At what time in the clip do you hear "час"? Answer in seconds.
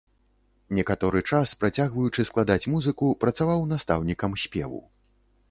1.31-1.53